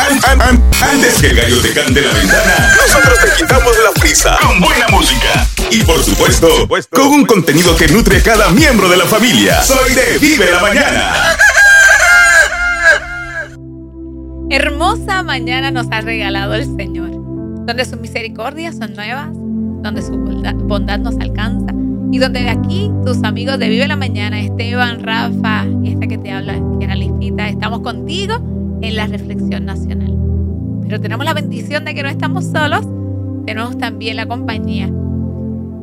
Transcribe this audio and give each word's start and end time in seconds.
antes 0.00 1.20
que 1.20 1.26
el 1.28 1.36
gallo 1.36 1.60
te 1.60 1.72
cante 1.72 2.00
la 2.00 2.12
ventana, 2.12 2.74
nosotros 2.76 3.18
te 3.20 3.42
quitamos 3.42 3.72
la 3.84 4.00
prisa 4.00 4.38
con 4.40 4.60
buena 4.60 4.88
música. 4.88 5.46
Y 5.70 5.82
por 5.84 6.02
supuesto, 6.02 6.48
con 6.90 7.06
un 7.06 7.26
contenido 7.26 7.76
que 7.76 7.88
nutre 7.88 8.18
a 8.18 8.22
cada 8.22 8.50
miembro 8.50 8.88
de 8.88 8.96
la 8.96 9.04
familia. 9.04 9.62
Soy 9.62 9.94
de 9.94 10.18
Vive 10.18 10.50
la 10.50 10.60
Mañana. 10.60 11.12
Hermosa 14.50 15.22
mañana 15.22 15.70
nos 15.70 15.86
ha 15.92 16.00
regalado 16.00 16.54
el 16.54 16.64
Señor, 16.76 17.10
donde 17.66 17.84
sus 17.84 18.00
misericordias 18.00 18.76
son 18.76 18.94
nuevas, 18.94 19.28
donde 19.30 20.02
su 20.02 20.12
bondad 20.12 20.98
nos 20.98 21.14
alcanza 21.20 21.72
y 22.12 22.18
donde 22.18 22.40
de 22.40 22.50
aquí 22.50 22.90
tus 23.06 23.22
amigos 23.22 23.60
de 23.60 23.68
Vive 23.68 23.86
la 23.86 23.96
Mañana, 23.96 24.40
Esteban, 24.40 25.04
Rafa 25.04 25.66
y 25.84 25.92
esta 25.92 26.08
que 26.08 26.18
te 26.18 26.32
habla, 26.32 26.54
que 26.78 26.84
era 26.84 26.96
Lifita, 26.96 27.48
estamos 27.48 27.80
contigo 27.80 28.49
en 28.80 28.96
la 28.96 29.06
reflexión 29.06 29.64
nacional. 29.64 30.16
Pero 30.82 31.00
tenemos 31.00 31.24
la 31.24 31.34
bendición 31.34 31.84
de 31.84 31.94
que 31.94 32.02
no 32.02 32.08
estamos 32.08 32.44
solos, 32.46 32.86
tenemos 33.46 33.78
también 33.78 34.16
la 34.16 34.26
compañía 34.26 34.90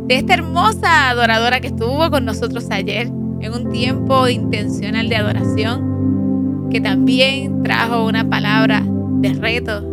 de 0.07 0.15
esta 0.15 0.35
hermosa 0.35 1.09
adoradora 1.09 1.59
que 1.59 1.67
estuvo 1.67 2.09
con 2.09 2.23
nosotros 2.23 2.67
ayer 2.71 3.07
en 3.41 3.53
un 3.53 3.71
tiempo 3.71 4.27
intencional 4.27 5.09
de 5.09 5.15
adoración, 5.17 6.69
que 6.71 6.79
también 6.79 7.61
trajo 7.63 8.05
una 8.05 8.27
palabra 8.29 8.83
de 9.21 9.33
reto 9.33 9.83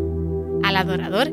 al 0.63 0.77
adorador. 0.77 1.33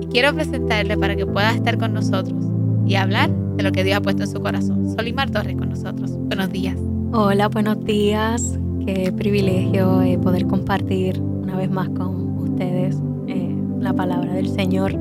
Y 0.00 0.06
quiero 0.06 0.34
presentarle 0.34 0.96
para 0.96 1.16
que 1.16 1.26
pueda 1.26 1.52
estar 1.52 1.78
con 1.78 1.92
nosotros 1.92 2.42
y 2.86 2.94
hablar 2.94 3.30
de 3.56 3.62
lo 3.62 3.72
que 3.72 3.84
Dios 3.84 3.98
ha 3.98 4.00
puesto 4.00 4.22
en 4.22 4.30
su 4.30 4.40
corazón. 4.40 4.94
Solimar 4.96 5.30
Torres 5.30 5.56
con 5.56 5.68
nosotros. 5.68 6.12
Buenos 6.16 6.50
días. 6.50 6.76
Hola, 7.12 7.48
buenos 7.48 7.84
días. 7.84 8.58
Qué 8.84 9.12
privilegio 9.16 10.02
eh, 10.02 10.18
poder 10.18 10.46
compartir 10.48 11.20
una 11.20 11.56
vez 11.56 11.70
más 11.70 11.88
con 11.90 12.36
ustedes 12.38 12.96
eh, 13.28 13.54
la 13.78 13.92
palabra 13.92 14.32
del 14.32 14.48
Señor. 14.48 14.96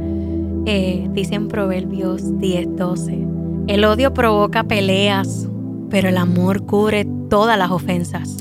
Eh, 0.67 1.09
dice 1.13 1.33
en 1.33 1.47
Proverbios 1.47 2.21
10:12, 2.39 3.65
el 3.67 3.83
odio 3.85 4.13
provoca 4.13 4.65
peleas, 4.65 5.49
pero 5.89 6.09
el 6.09 6.17
amor 6.17 6.63
cubre 6.67 7.07
todas 7.29 7.57
las 7.57 7.71
ofensas. 7.71 8.37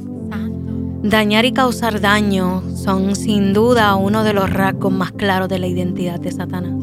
Dañar 1.02 1.46
y 1.46 1.52
causar 1.52 2.02
daño 2.02 2.62
son 2.76 3.16
sin 3.16 3.54
duda 3.54 3.94
uno 3.94 4.22
de 4.24 4.34
los 4.34 4.50
rasgos 4.50 4.92
más 4.92 5.12
claros 5.12 5.48
de 5.48 5.58
la 5.58 5.66
identidad 5.66 6.20
de 6.20 6.32
Satanás. 6.32 6.74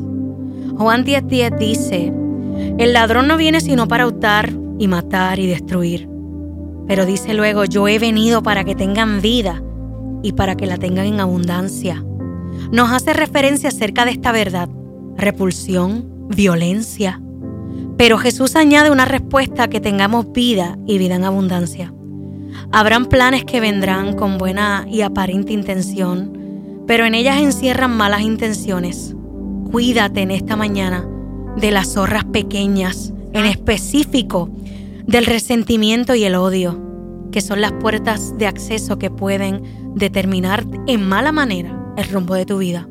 Juan 0.79 1.05
10:10 1.05 1.57
dice, 1.59 2.11
el 2.79 2.93
ladrón 2.93 3.27
no 3.27 3.37
viene 3.37 3.61
sino 3.61 3.87
para 3.87 4.07
hurtar 4.07 4.51
y 4.79 4.87
matar 4.87 5.37
y 5.37 5.45
destruir. 5.45 6.16
Pero 6.87 7.05
dice 7.05 7.33
luego, 7.33 7.65
yo 7.65 7.87
he 7.87 7.99
venido 7.99 8.41
para 8.41 8.63
que 8.63 8.75
tengan 8.75 9.21
vida 9.21 9.61
y 10.23 10.33
para 10.33 10.55
que 10.55 10.65
la 10.65 10.77
tengan 10.77 11.05
en 11.05 11.19
abundancia. 11.19 12.03
Nos 12.71 12.91
hace 12.91 13.13
referencia 13.13 13.69
acerca 13.69 14.05
de 14.05 14.11
esta 14.11 14.31
verdad, 14.31 14.69
repulsión, 15.15 16.27
violencia. 16.29 17.21
Pero 17.97 18.17
Jesús 18.17 18.55
añade 18.55 18.91
una 18.91 19.05
respuesta 19.05 19.69
que 19.69 19.79
tengamos 19.79 20.31
vida 20.31 20.77
y 20.85 20.97
vida 20.97 21.15
en 21.15 21.23
abundancia. 21.23 21.93
Habrán 22.71 23.05
planes 23.05 23.45
que 23.45 23.59
vendrán 23.59 24.15
con 24.15 24.37
buena 24.37 24.85
y 24.89 25.01
aparente 25.01 25.53
intención, 25.53 26.83
pero 26.87 27.05
en 27.05 27.15
ellas 27.15 27.37
encierran 27.41 27.95
malas 27.95 28.21
intenciones. 28.21 29.15
Cuídate 29.71 30.21
en 30.21 30.31
esta 30.31 30.55
mañana 30.55 31.07
de 31.57 31.71
las 31.71 31.93
zorras 31.93 32.25
pequeñas, 32.25 33.13
en 33.33 33.45
específico 33.45 34.49
del 35.07 35.25
resentimiento 35.25 36.15
y 36.15 36.23
el 36.23 36.35
odio, 36.35 36.81
que 37.31 37.41
son 37.41 37.61
las 37.61 37.71
puertas 37.73 38.37
de 38.37 38.47
acceso 38.47 38.99
que 38.99 39.09
pueden 39.09 39.93
determinar 39.95 40.65
en 40.85 41.07
mala 41.07 41.31
manera 41.31 41.93
el 41.97 42.09
rumbo 42.09 42.35
de 42.35 42.45
tu 42.45 42.59
vida. 42.59 42.87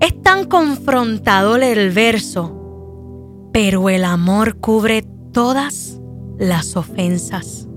Es 0.00 0.20
tan 0.22 0.46
confrontador 0.46 1.62
el 1.62 1.90
verso, 1.90 3.48
pero 3.52 3.88
el 3.88 4.04
amor 4.04 4.56
cubre 4.58 5.04
todas 5.32 6.00
las 6.38 6.76
ofensas. 6.76 7.68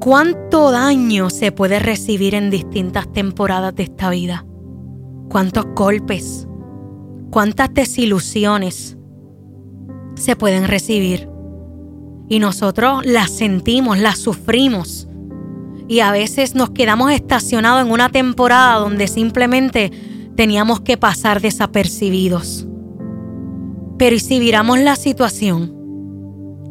¿Cuánto 0.00 0.70
daño 0.70 1.30
se 1.30 1.50
puede 1.50 1.78
recibir 1.78 2.34
en 2.34 2.50
distintas 2.50 3.10
temporadas 3.12 3.74
de 3.74 3.84
esta 3.84 4.10
vida? 4.10 4.44
¿Cuántos 5.28 5.66
golpes? 5.74 6.46
¿Cuántas 7.30 7.72
desilusiones? 7.72 8.98
se 10.14 10.36
pueden 10.36 10.68
recibir. 10.68 11.28
Y 12.28 12.38
nosotros 12.38 13.04
las 13.04 13.30
sentimos, 13.30 13.98
las 13.98 14.18
sufrimos. 14.18 15.08
Y 15.88 16.00
a 16.00 16.10
veces 16.12 16.54
nos 16.54 16.70
quedamos 16.70 17.12
estacionados 17.12 17.84
en 17.84 17.92
una 17.92 18.08
temporada 18.08 18.78
donde 18.78 19.06
simplemente 19.08 19.92
teníamos 20.36 20.80
que 20.80 20.96
pasar 20.96 21.40
desapercibidos. 21.40 22.66
Pero 23.98 24.16
¿y 24.16 24.20
si 24.20 24.38
viramos 24.40 24.78
la 24.78 24.96
situación 24.96 25.72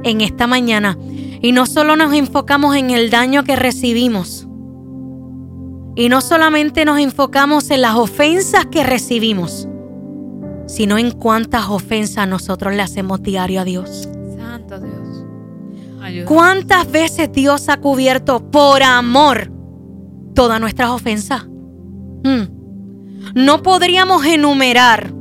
en 0.04 0.22
esta 0.22 0.48
mañana 0.48 0.98
y 1.42 1.52
no 1.52 1.66
solo 1.66 1.96
nos 1.96 2.14
enfocamos 2.14 2.76
en 2.76 2.90
el 2.90 3.10
daño 3.10 3.44
que 3.44 3.56
recibimos, 3.56 4.48
y 5.96 6.10
no 6.10 6.22
solamente 6.22 6.86
nos 6.86 7.00
enfocamos 7.00 7.70
en 7.70 7.82
las 7.82 7.96
ofensas 7.96 8.66
que 8.66 8.84
recibimos, 8.84 9.68
sino 10.68 10.98
en 10.98 11.12
cuántas 11.12 11.70
ofensas 11.70 12.28
nosotros 12.28 12.74
le 12.74 12.82
hacemos 12.82 13.22
diario 13.22 13.62
a 13.62 13.64
Dios. 13.64 14.10
Santo 14.36 14.80
Dios. 14.80 15.03
¿Cuántas 16.26 16.92
veces 16.92 17.32
Dios 17.32 17.70
ha 17.70 17.78
cubierto 17.78 18.52
por 18.52 18.84
amor 18.84 19.52
todas 20.34 20.60
nuestras 20.60 20.90
ofensas? 20.90 21.46
Hmm. 22.24 22.44
No 23.36 23.64
podríamos 23.64 24.26
enumerar 24.26 25.14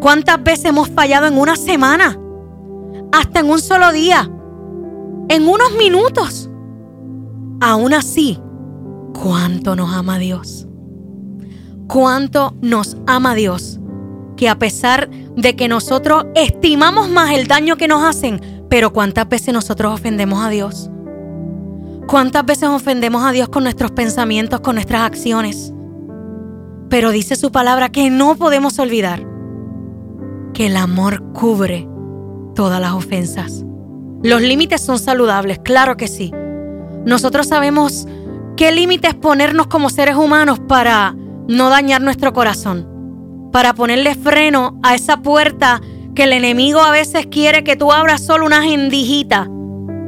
cuántas 0.00 0.42
veces 0.42 0.66
hemos 0.66 0.88
fallado 0.88 1.26
en 1.26 1.38
una 1.38 1.56
semana, 1.56 2.18
hasta 3.12 3.40
en 3.40 3.50
un 3.50 3.60
solo 3.60 3.90
día, 3.92 4.30
en 5.28 5.48
unos 5.48 5.74
minutos. 5.78 6.50
Aún 7.60 7.94
así, 7.94 8.38
cuánto 9.14 9.76
nos 9.76 9.94
ama 9.94 10.18
Dios. 10.18 10.66
Cuánto 11.88 12.54
nos 12.60 12.96
ama 13.06 13.34
Dios 13.34 13.78
que 14.36 14.48
a 14.48 14.58
pesar 14.58 15.08
de 15.36 15.56
que 15.56 15.68
nosotros 15.68 16.24
estimamos 16.34 17.08
más 17.08 17.30
el 17.32 17.46
daño 17.46 17.76
que 17.76 17.86
nos 17.86 18.02
hacen, 18.02 18.40
pero 18.72 18.90
cuántas 18.90 19.28
veces 19.28 19.52
nosotros 19.52 19.92
ofendemos 19.92 20.42
a 20.42 20.48
Dios. 20.48 20.88
¿Cuántas 22.06 22.46
veces 22.46 22.70
ofendemos 22.70 23.22
a 23.22 23.30
Dios 23.30 23.50
con 23.50 23.64
nuestros 23.64 23.90
pensamientos, 23.90 24.60
con 24.60 24.76
nuestras 24.76 25.02
acciones? 25.02 25.74
Pero 26.88 27.10
dice 27.10 27.36
su 27.36 27.52
palabra 27.52 27.92
que 27.92 28.08
no 28.08 28.34
podemos 28.34 28.78
olvidar 28.78 29.26
que 30.54 30.68
el 30.68 30.78
amor 30.78 31.22
cubre 31.34 31.86
todas 32.54 32.80
las 32.80 32.92
ofensas. 32.92 33.62
Los 34.22 34.40
límites 34.40 34.80
son 34.80 34.98
saludables, 34.98 35.58
claro 35.58 35.98
que 35.98 36.08
sí. 36.08 36.32
Nosotros 37.04 37.48
sabemos 37.48 38.08
qué 38.56 38.72
límites 38.72 39.12
ponernos 39.12 39.66
como 39.66 39.90
seres 39.90 40.16
humanos 40.16 40.60
para 40.60 41.14
no 41.46 41.68
dañar 41.68 42.00
nuestro 42.00 42.32
corazón 42.32 42.90
para 43.52 43.74
ponerle 43.74 44.14
freno 44.14 44.80
a 44.82 44.94
esa 44.94 45.18
puerta 45.18 45.80
que 46.14 46.24
el 46.24 46.32
enemigo 46.32 46.80
a 46.80 46.90
veces 46.90 47.26
quiere 47.26 47.64
que 47.64 47.76
tú 47.76 47.92
abras 47.92 48.24
solo 48.24 48.44
una 48.44 48.62
gendijita 48.62 49.48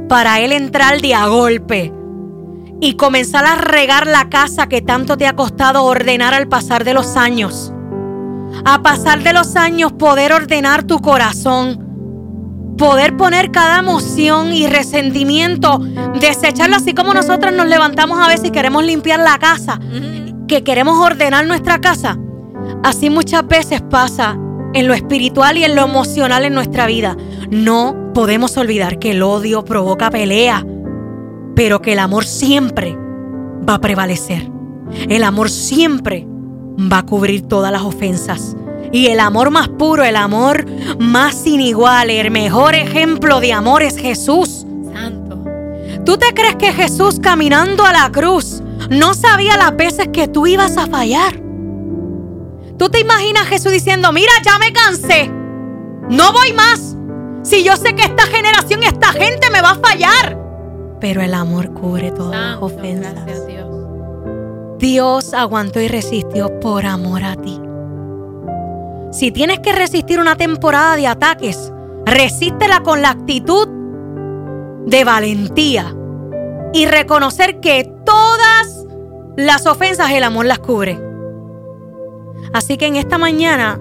para 0.08 0.40
él 0.40 0.52
entrar 0.52 1.00
de 1.00 1.14
a 1.14 1.26
golpe 1.28 1.92
y 2.80 2.94
comenzar 2.94 3.46
a 3.46 3.56
regar 3.56 4.06
la 4.06 4.28
casa 4.28 4.68
que 4.68 4.82
tanto 4.82 5.16
te 5.16 5.26
ha 5.26 5.34
costado 5.34 5.84
ordenar 5.84 6.34
al 6.34 6.48
pasar 6.48 6.84
de 6.84 6.92
los 6.92 7.16
años. 7.16 7.72
A 8.64 8.82
pasar 8.82 9.22
de 9.22 9.32
los 9.32 9.56
años 9.56 9.92
poder 9.92 10.32
ordenar 10.32 10.84
tu 10.84 10.98
corazón, 10.98 12.74
poder 12.76 13.16
poner 13.16 13.50
cada 13.50 13.78
emoción 13.78 14.52
y 14.52 14.66
resentimiento, 14.66 15.78
desecharlo 16.20 16.76
así 16.76 16.92
como 16.92 17.14
nosotros 17.14 17.52
nos 17.54 17.66
levantamos 17.66 18.18
a 18.18 18.28
veces 18.28 18.48
y 18.48 18.50
queremos 18.50 18.84
limpiar 18.84 19.20
la 19.20 19.38
casa, 19.38 19.80
que 20.46 20.62
queremos 20.62 20.98
ordenar 20.98 21.46
nuestra 21.46 21.80
casa. 21.80 22.18
Así 22.82 23.08
muchas 23.08 23.46
veces 23.46 23.80
pasa 23.80 24.38
en 24.74 24.88
lo 24.88 24.94
espiritual 24.94 25.56
y 25.56 25.64
en 25.64 25.74
lo 25.74 25.84
emocional 25.84 26.44
en 26.44 26.54
nuestra 26.54 26.86
vida. 26.86 27.16
No 27.50 28.12
podemos 28.12 28.56
olvidar 28.56 28.98
que 28.98 29.12
el 29.12 29.22
odio 29.22 29.64
provoca 29.64 30.10
pelea, 30.10 30.64
pero 31.54 31.80
que 31.80 31.92
el 31.92 31.98
amor 32.00 32.24
siempre 32.24 32.96
va 33.68 33.74
a 33.74 33.80
prevalecer. 33.80 34.50
El 35.08 35.24
amor 35.24 35.48
siempre 35.48 36.26
va 36.78 36.98
a 36.98 37.06
cubrir 37.06 37.42
todas 37.42 37.72
las 37.72 37.82
ofensas. 37.82 38.56
Y 38.92 39.06
el 39.06 39.20
amor 39.20 39.50
más 39.50 39.68
puro, 39.68 40.04
el 40.04 40.16
amor 40.16 40.66
más 40.98 41.34
sin 41.34 41.60
igual, 41.60 42.10
el 42.10 42.30
mejor 42.30 42.74
ejemplo 42.74 43.40
de 43.40 43.52
amor 43.52 43.82
es 43.82 43.96
Jesús. 43.96 44.66
Santo. 44.92 45.44
¿Tú 46.04 46.16
te 46.16 46.32
crees 46.34 46.56
que 46.56 46.72
Jesús 46.72 47.18
caminando 47.20 47.84
a 47.84 47.92
la 47.92 48.12
cruz 48.12 48.62
no 48.90 49.14
sabía 49.14 49.56
las 49.56 49.76
veces 49.76 50.08
que 50.12 50.28
tú 50.28 50.46
ibas 50.46 50.76
a 50.76 50.86
fallar? 50.86 51.43
¿Tú 52.78 52.88
te 52.88 53.00
imaginas 53.00 53.46
Jesús 53.46 53.72
diciendo, 53.72 54.12
mira, 54.12 54.32
ya 54.44 54.58
me 54.58 54.72
cansé, 54.72 55.30
no 56.10 56.32
voy 56.32 56.52
más? 56.52 56.96
Si 57.42 57.62
yo 57.62 57.76
sé 57.76 57.94
que 57.94 58.02
esta 58.02 58.24
generación, 58.26 58.82
esta 58.82 59.12
gente 59.12 59.50
me 59.50 59.60
va 59.60 59.70
a 59.70 59.74
fallar. 59.76 60.38
Pero 61.00 61.22
el 61.22 61.34
amor 61.34 61.72
cubre 61.74 62.10
todas 62.10 62.40
las 62.40 62.62
ofensas. 62.62 63.46
Dios. 63.46 63.68
Dios 64.78 65.34
aguantó 65.34 65.80
y 65.80 65.88
resistió 65.88 66.58
por 66.60 66.86
amor 66.86 67.22
a 67.22 67.36
ti. 67.36 67.60
Si 69.12 69.30
tienes 69.30 69.60
que 69.60 69.72
resistir 69.72 70.18
una 70.18 70.36
temporada 70.36 70.96
de 70.96 71.06
ataques, 71.06 71.70
resístela 72.06 72.80
con 72.80 73.02
la 73.02 73.10
actitud 73.10 73.68
de 74.86 75.04
valentía 75.04 75.94
y 76.72 76.86
reconocer 76.86 77.60
que 77.60 77.84
todas 78.04 78.86
las 79.36 79.66
ofensas 79.66 80.10
el 80.10 80.24
amor 80.24 80.46
las 80.46 80.58
cubre. 80.58 81.03
Así 82.54 82.76
que 82.76 82.86
en 82.86 82.94
esta 82.94 83.18
mañana 83.18 83.80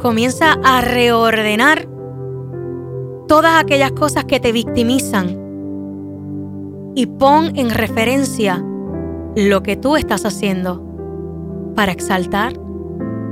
comienza 0.00 0.52
a 0.62 0.80
reordenar 0.80 1.88
todas 3.26 3.60
aquellas 3.60 3.90
cosas 3.90 4.26
que 4.26 4.38
te 4.38 4.52
victimizan 4.52 5.36
y 6.94 7.06
pon 7.06 7.50
en 7.56 7.70
referencia 7.70 8.64
lo 9.34 9.64
que 9.64 9.74
tú 9.74 9.96
estás 9.96 10.24
haciendo 10.24 11.72
para 11.74 11.90
exaltar, 11.90 12.52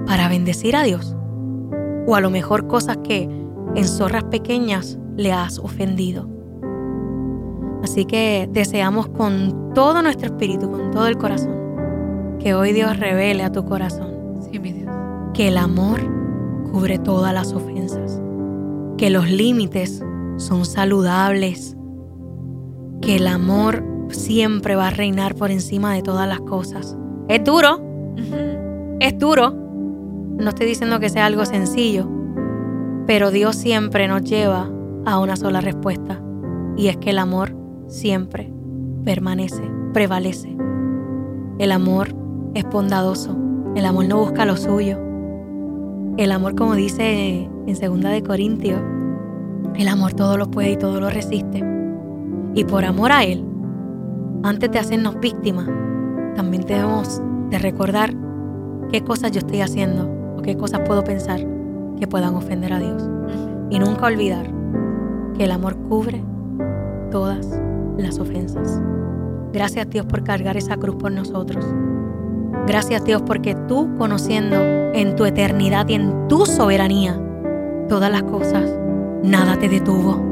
para 0.06 0.28
bendecir 0.28 0.74
a 0.74 0.82
Dios. 0.82 1.14
O 2.08 2.16
a 2.16 2.20
lo 2.20 2.28
mejor 2.28 2.66
cosas 2.66 2.96
que 3.04 3.30
en 3.76 3.84
zorras 3.84 4.24
pequeñas 4.24 4.98
le 5.16 5.32
has 5.32 5.60
ofendido. 5.60 6.28
Así 7.84 8.06
que 8.06 8.48
deseamos 8.50 9.06
con 9.06 9.72
todo 9.72 10.02
nuestro 10.02 10.26
espíritu, 10.26 10.68
con 10.68 10.90
todo 10.90 11.06
el 11.06 11.16
corazón, 11.16 11.54
que 12.40 12.54
hoy 12.54 12.72
Dios 12.72 12.98
revele 12.98 13.44
a 13.44 13.52
tu 13.52 13.64
corazón 13.64 14.17
que 15.34 15.48
el 15.48 15.56
amor 15.56 16.00
cubre 16.70 16.98
todas 16.98 17.32
las 17.32 17.52
ofensas, 17.52 18.20
que 18.96 19.10
los 19.10 19.30
límites 19.30 20.02
son 20.36 20.64
saludables, 20.64 21.76
que 23.00 23.16
el 23.16 23.26
amor 23.26 23.84
siempre 24.10 24.76
va 24.76 24.88
a 24.88 24.90
reinar 24.90 25.34
por 25.34 25.50
encima 25.50 25.94
de 25.94 26.02
todas 26.02 26.28
las 26.28 26.40
cosas. 26.40 26.96
Es 27.28 27.44
duro, 27.44 27.80
es 29.00 29.18
duro. 29.18 29.50
No 29.50 30.48
estoy 30.50 30.66
diciendo 30.66 31.00
que 31.00 31.08
sea 31.08 31.26
algo 31.26 31.44
sencillo, 31.44 32.08
pero 33.06 33.30
Dios 33.30 33.56
siempre 33.56 34.08
nos 34.08 34.22
lleva 34.22 34.70
a 35.04 35.18
una 35.18 35.36
sola 35.36 35.60
respuesta 35.60 36.22
y 36.76 36.88
es 36.88 36.96
que 36.96 37.10
el 37.10 37.18
amor 37.18 37.56
siempre 37.86 38.52
permanece, 39.04 39.62
prevalece. 39.92 40.56
El 41.58 41.72
amor 41.72 42.14
es 42.54 42.64
bondadoso, 42.64 43.36
el 43.78 43.86
amor 43.86 44.08
no 44.08 44.18
busca 44.18 44.44
lo 44.44 44.56
suyo. 44.56 44.98
El 46.16 46.32
amor, 46.32 46.56
como 46.56 46.74
dice 46.74 47.48
en 47.64 47.76
segunda 47.76 48.10
de 48.10 48.24
Corintios, 48.24 48.80
el 49.76 49.86
amor 49.86 50.14
todo 50.14 50.36
lo 50.36 50.50
puede 50.50 50.72
y 50.72 50.76
todo 50.76 51.00
lo 51.00 51.08
resiste. 51.10 51.62
Y 52.54 52.64
por 52.64 52.84
amor 52.84 53.12
a 53.12 53.22
Él, 53.22 53.44
antes 54.42 54.72
de 54.72 54.80
hacernos 54.80 55.20
víctimas, 55.20 55.68
también 56.34 56.64
debemos 56.66 57.22
de 57.50 57.58
recordar 57.60 58.12
qué 58.90 59.04
cosas 59.04 59.30
yo 59.30 59.38
estoy 59.38 59.60
haciendo 59.60 60.10
o 60.36 60.42
qué 60.42 60.56
cosas 60.56 60.80
puedo 60.80 61.04
pensar 61.04 61.40
que 62.00 62.08
puedan 62.08 62.34
ofender 62.34 62.72
a 62.72 62.80
Dios. 62.80 63.08
Y 63.70 63.78
nunca 63.78 64.06
olvidar 64.06 64.50
que 65.36 65.44
el 65.44 65.52
amor 65.52 65.76
cubre 65.88 66.20
todas 67.12 67.60
las 67.96 68.18
ofensas. 68.18 68.82
Gracias 69.52 69.88
Dios 69.88 70.04
por 70.04 70.24
cargar 70.24 70.56
esa 70.56 70.76
cruz 70.76 70.96
por 70.96 71.12
nosotros. 71.12 71.64
Gracias 72.66 73.04
Dios 73.04 73.22
porque 73.22 73.54
tú 73.66 73.88
conociendo 73.96 74.56
en 74.92 75.16
tu 75.16 75.24
eternidad 75.24 75.88
y 75.88 75.94
en 75.94 76.28
tu 76.28 76.44
soberanía 76.46 77.18
todas 77.88 78.10
las 78.10 78.22
cosas, 78.24 78.70
nada 79.22 79.58
te 79.58 79.68
detuvo. 79.68 80.22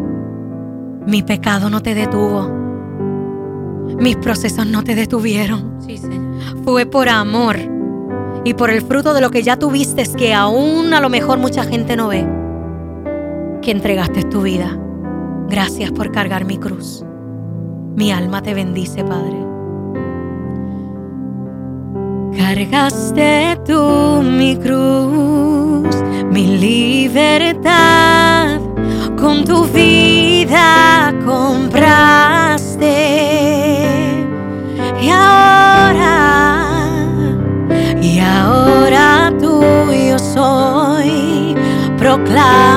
Mi 1.06 1.22
pecado 1.22 1.70
no 1.70 1.80
te 1.80 1.94
detuvo. 1.94 2.50
Mis 3.98 4.16
procesos 4.16 4.66
no 4.66 4.82
te 4.82 4.94
detuvieron. 4.94 5.76
Sí, 5.80 5.96
Señor. 5.96 6.64
Fue 6.64 6.84
por 6.84 7.08
amor 7.08 7.56
y 8.44 8.54
por 8.54 8.70
el 8.70 8.82
fruto 8.82 9.14
de 9.14 9.20
lo 9.20 9.30
que 9.30 9.42
ya 9.42 9.56
tuviste, 9.58 10.04
que 10.16 10.34
aún 10.34 10.92
a 10.92 11.00
lo 11.00 11.08
mejor 11.08 11.38
mucha 11.38 11.64
gente 11.64 11.96
no 11.96 12.08
ve, 12.08 12.26
que 13.62 13.70
entregaste 13.70 14.22
tu 14.24 14.42
vida. 14.42 14.78
Gracias 15.48 15.90
por 15.92 16.12
cargar 16.12 16.44
mi 16.44 16.58
cruz. 16.58 17.04
Mi 17.94 18.12
alma 18.12 18.42
te 18.42 18.54
bendice, 18.54 19.02
Padre. 19.04 19.55
Cargaste 22.48 23.58
tú 23.66 24.22
mi 24.22 24.56
cruz, 24.56 25.96
mi 26.30 26.58
libertad, 26.58 28.60
con 29.20 29.44
tu 29.44 29.64
vida 29.64 31.12
compraste. 31.24 32.86
Y 35.02 35.08
ahora, 35.08 36.54
y 38.00 38.20
ahora 38.20 39.32
tuyo 39.40 40.16
soy, 40.16 41.56
proclamaré 41.98 42.75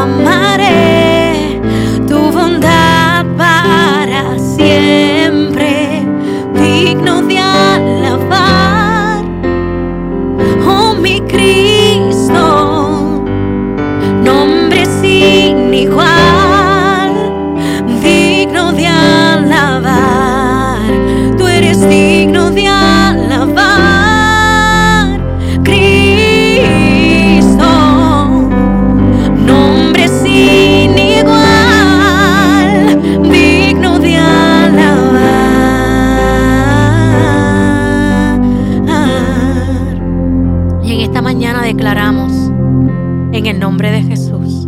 declaramos 41.79 42.33
en 43.31 43.45
el 43.45 43.57
nombre 43.57 43.89
de 43.89 44.03
Jesús. 44.03 44.67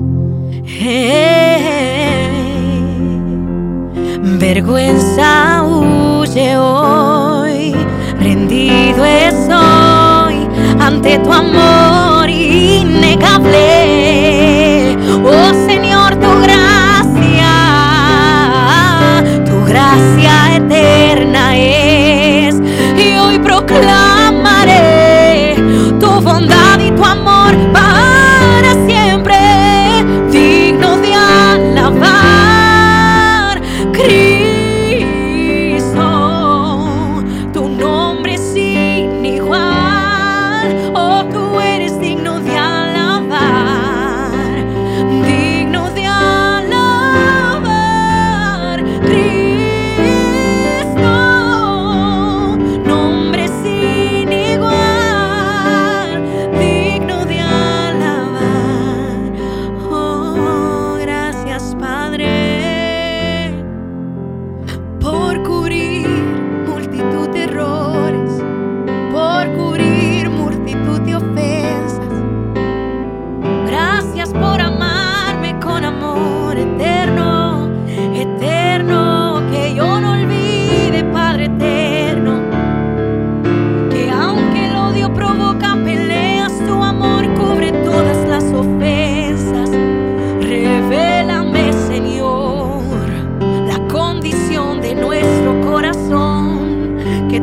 vergüenza 4.39 5.61
huye 5.61 6.55
hoy, 6.55 7.75
rendido 8.17 9.03
estoy 9.03 10.47
ante 10.79 11.19
tu 11.19 11.33
amor 11.33 12.29
innegable. 12.29 13.70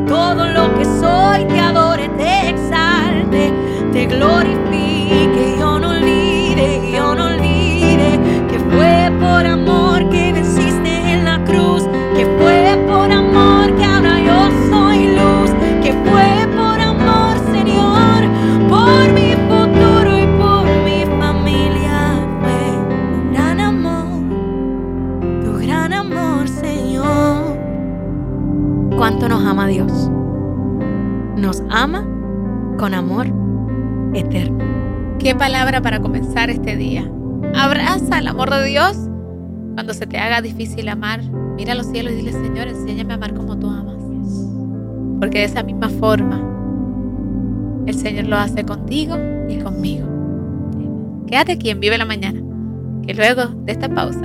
todo 0.09 0.47
lo 0.47 0.75
que 0.75 0.85
soy 0.85 1.45
te 1.45 1.61
adore, 1.61 2.09
te 2.17 2.49
exalte, 2.49 3.53
te 3.93 4.07
glorifique. 4.07 4.68
Con 32.89 32.95
amor 32.95 33.27
eterno. 34.15 34.65
Qué 35.19 35.35
palabra 35.35 35.83
para 35.83 36.01
comenzar 36.01 36.49
este 36.49 36.75
día. 36.75 37.07
Abraza 37.55 38.19
el 38.19 38.27
amor 38.29 38.49
de 38.49 38.65
Dios 38.65 38.97
cuando 39.75 39.93
se 39.93 40.07
te 40.07 40.17
haga 40.17 40.41
difícil 40.41 40.89
amar. 40.89 41.21
Mira 41.55 41.73
a 41.73 41.75
los 41.75 41.89
cielos 41.89 42.15
y 42.15 42.17
dile, 42.17 42.33
Señor, 42.33 42.67
enséñame 42.67 43.13
a 43.13 43.17
amar 43.17 43.35
como 43.35 43.59
tú 43.59 43.69
amas. 43.69 43.99
Porque 45.21 45.41
de 45.41 45.45
esa 45.45 45.63
misma 45.63 45.91
forma 45.91 46.43
el 47.85 47.95
Señor 47.95 48.25
lo 48.25 48.37
hace 48.37 48.65
contigo 48.65 49.19
y 49.51 49.59
conmigo. 49.59 50.07
Quédate 51.27 51.53
aquí 51.53 51.69
en 51.69 51.81
Vive 51.81 51.99
la 51.99 52.07
Mañana, 52.07 52.41
que 53.07 53.13
luego 53.13 53.49
de 53.67 53.73
esta 53.73 53.91
pausa 53.91 54.23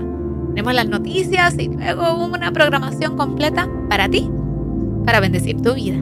tenemos 0.51 0.73
las 0.73 0.87
noticias 0.87 1.59
y 1.59 1.67
luego 1.67 2.15
una 2.23 2.49
programación 2.53 3.17
completa 3.17 3.69
para 3.89 4.07
ti, 4.07 4.31
para 5.03 5.19
bendecir 5.19 5.61
tu 5.61 5.73
vida. 5.73 6.01